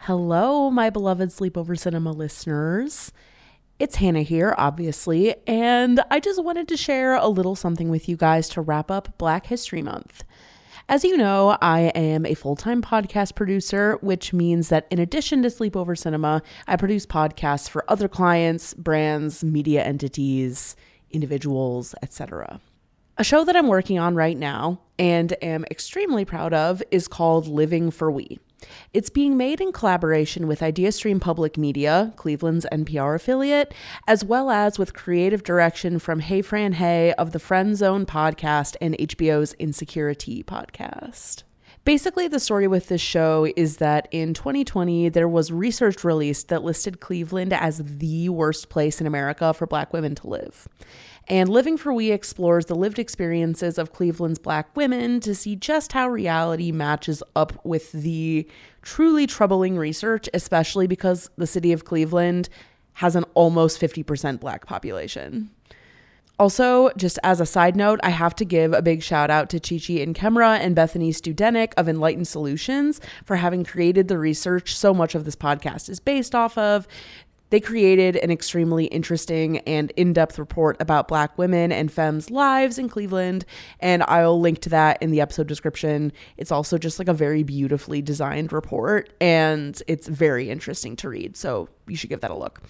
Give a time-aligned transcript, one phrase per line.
[0.00, 3.10] Hello, my beloved Sleepover Cinema listeners.
[3.80, 8.16] It's Hannah here, obviously, and I just wanted to share a little something with you
[8.16, 10.22] guys to wrap up Black History Month.
[10.88, 15.42] As you know, I am a full time podcast producer, which means that in addition
[15.42, 20.76] to Sleepover Cinema, I produce podcasts for other clients, brands, media entities,
[21.10, 22.60] individuals, etc.
[23.18, 27.48] A show that I'm working on right now and am extremely proud of is called
[27.48, 28.38] Living for We.
[28.92, 33.74] It's being made in collaboration with IdeaStream Public Media, Cleveland's NPR affiliate,
[34.06, 38.76] as well as with creative direction from Hey Fran Hey of the Friend Zone podcast
[38.80, 41.45] and HBO's Insecurity podcast.
[41.84, 46.64] Basically, the story with this show is that in 2020, there was research released that
[46.64, 50.66] listed Cleveland as the worst place in America for Black women to live.
[51.28, 55.92] And Living for We explores the lived experiences of Cleveland's Black women to see just
[55.92, 58.48] how reality matches up with the
[58.82, 62.48] truly troubling research, especially because the city of Cleveland
[62.94, 65.50] has an almost 50% Black population.
[66.38, 69.60] Also, just as a side note, I have to give a big shout out to
[69.60, 74.92] Chichi and Kemra and Bethany Studenik of Enlightened Solutions for having created the research so
[74.92, 76.86] much of this podcast is based off of.
[77.50, 82.76] They created an extremely interesting and in depth report about Black women and femmes' lives
[82.76, 83.44] in Cleveland,
[83.78, 86.12] and I'll link to that in the episode description.
[86.36, 91.36] It's also just like a very beautifully designed report, and it's very interesting to read.
[91.36, 92.62] So you should give that a look.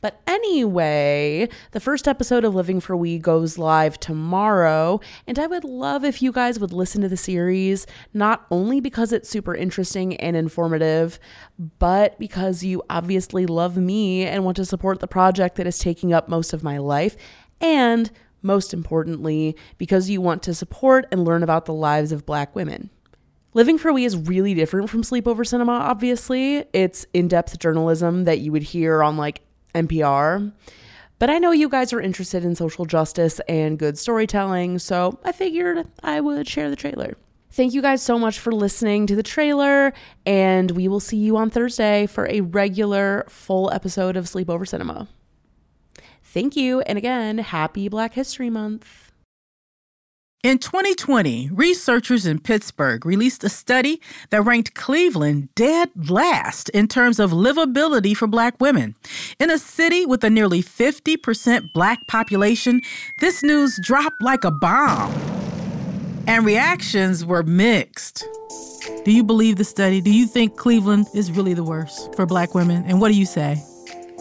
[0.00, 5.64] But anyway, the first episode of Living for We goes live tomorrow, and I would
[5.64, 10.16] love if you guys would listen to the series, not only because it's super interesting
[10.16, 11.18] and informative,
[11.78, 16.12] but because you obviously love me and want to support the project that is taking
[16.12, 17.16] up most of my life,
[17.60, 18.10] and
[18.42, 22.90] most importantly, because you want to support and learn about the lives of Black women.
[23.56, 26.64] Living for We is really different from Sleepover Cinema, obviously.
[26.72, 29.42] It's in depth journalism that you would hear on like
[29.76, 30.52] NPR.
[31.20, 35.30] But I know you guys are interested in social justice and good storytelling, so I
[35.30, 37.16] figured I would share the trailer.
[37.52, 39.92] Thank you guys so much for listening to the trailer,
[40.26, 45.06] and we will see you on Thursday for a regular full episode of Sleepover Cinema.
[46.24, 49.12] Thank you, and again, happy Black History Month.
[50.44, 57.18] In 2020, researchers in Pittsburgh released a study that ranked Cleveland dead last in terms
[57.18, 58.94] of livability for black women.
[59.40, 62.82] In a city with a nearly 50% black population,
[63.20, 65.10] this news dropped like a bomb.
[66.26, 68.22] And reactions were mixed.
[69.06, 70.02] Do you believe the study?
[70.02, 72.84] Do you think Cleveland is really the worst for black women?
[72.86, 73.64] And what do you say?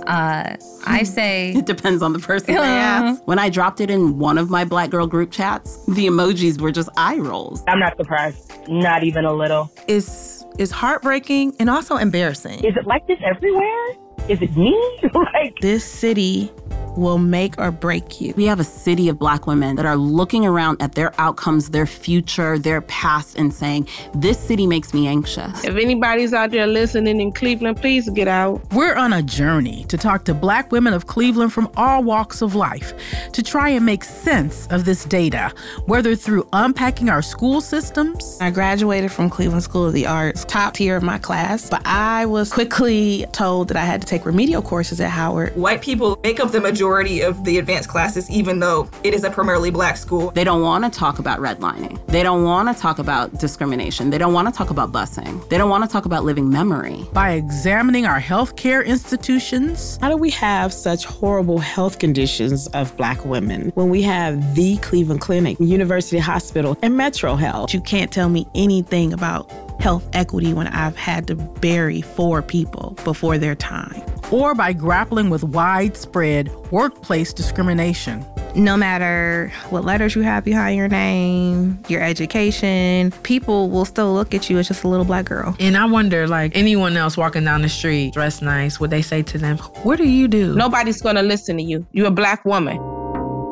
[0.07, 0.55] Uh,
[0.85, 3.21] I say it depends on the person they ask.
[3.25, 6.71] When I dropped it in one of my black girl group chats, the emojis were
[6.71, 7.63] just eye rolls.
[7.67, 9.71] I'm not surprised, not even a little.
[9.87, 12.63] It's it's heartbreaking and also embarrassing.
[12.63, 13.89] Is it like this everywhere?
[14.29, 14.99] Is it me?
[15.33, 16.51] like this city
[16.97, 18.33] will make or break you.
[18.35, 21.85] We have a city of black women that are looking around at their outcomes, their
[21.85, 25.63] future, their past, and saying, This city makes me anxious.
[25.63, 28.61] If anybody's out there listening in Cleveland, please get out.
[28.71, 32.55] We're on a journey to talk to black women of Cleveland from all walks of
[32.55, 32.93] life
[33.31, 35.51] to try and make sense of this data,
[35.85, 38.37] whether through unpacking our school systems.
[38.41, 42.25] I graduated from Cleveland School of the Arts, top tier of my class, but I
[42.25, 45.55] was quickly told that I had to take remedial courses at Howard.
[45.55, 49.23] White people make up the majority majority of the advanced classes, even though it is
[49.23, 50.31] a primarily black school.
[50.31, 52.05] They don't want to talk about redlining.
[52.07, 54.09] They don't want to talk about discrimination.
[54.09, 55.47] They don't want to talk about busing.
[55.47, 57.05] They don't want to talk about living memory.
[57.13, 63.23] By examining our healthcare institutions, how do we have such horrible health conditions of black
[63.23, 67.73] women when we have the Cleveland Clinic, University Hospital, and Metro Health?
[67.73, 69.49] You can't tell me anything about
[69.83, 74.01] health equity when I've had to bury four people before their time.
[74.31, 78.25] Or by grappling with widespread workplace discrimination.
[78.55, 84.33] No matter what letters you have behind your name, your education, people will still look
[84.33, 85.53] at you as just a little black girl.
[85.59, 89.21] And I wonder, like anyone else walking down the street dressed nice, would they say
[89.23, 90.55] to them, What do you do?
[90.55, 91.85] Nobody's gonna listen to you.
[91.91, 92.77] You're a black woman.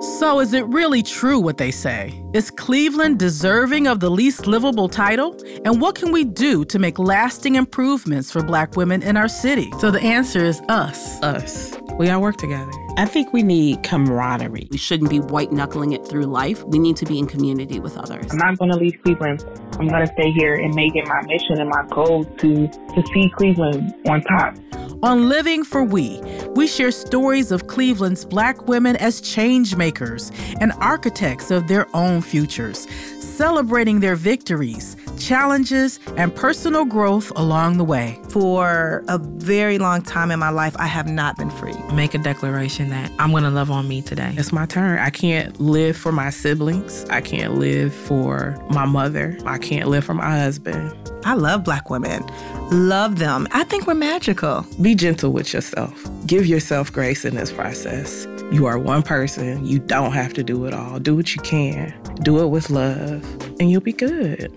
[0.01, 2.19] So, is it really true what they say?
[2.33, 5.37] Is Cleveland deserving of the least livable title?
[5.63, 9.71] And what can we do to make lasting improvements for Black women in our city?
[9.79, 11.21] So, the answer is us.
[11.21, 11.77] Us.
[11.99, 12.71] We all work together.
[12.97, 14.69] I think we need camaraderie.
[14.71, 16.63] We shouldn't be white knuckling it through life.
[16.63, 18.25] We need to be in community with others.
[18.31, 19.45] I'm not going to leave Cleveland.
[19.81, 23.03] I'm going to stay here and make it my mission and my goal to, to
[23.11, 24.55] see Cleveland on top.
[25.01, 30.71] On Living for We, we share stories of Cleveland's black women as change makers and
[30.73, 32.87] architects of their own futures,
[33.19, 34.95] celebrating their victories,
[35.25, 38.19] challenges, and personal growth along the way.
[38.29, 41.75] For a very long time in my life, I have not been free.
[41.93, 44.33] Make a declaration that I'm going to love on me today.
[44.37, 44.99] It's my turn.
[44.99, 47.05] I can't live for my siblings.
[47.09, 49.37] I can't live for my mother.
[49.45, 50.95] I can't live for my husband.
[51.23, 52.25] I love black women.
[52.71, 53.47] Love them.
[53.51, 54.65] I think we're magical.
[54.81, 55.93] Be gentle with yourself.
[56.25, 58.27] Give yourself grace in this process.
[58.51, 59.65] You are one person.
[59.65, 60.99] You don't have to do it all.
[60.99, 61.93] Do what you can.
[62.21, 64.51] Do it with love, and you'll be good.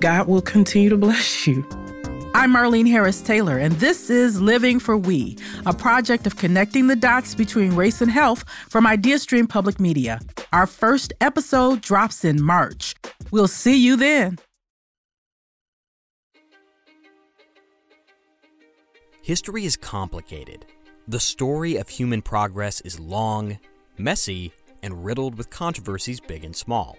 [0.00, 1.64] God will continue to bless you.
[2.34, 6.96] I'm Marlene Harris Taylor, and this is Living for We, a project of connecting the
[6.96, 10.20] dots between race and health from IdeaStream Public Media.
[10.52, 12.96] Our first episode drops in March.
[13.30, 14.38] We'll see you then.
[19.22, 20.66] History is complicated.
[21.06, 23.60] The story of human progress is long,
[23.98, 24.52] messy,
[24.82, 26.98] and riddled with controversies big and small.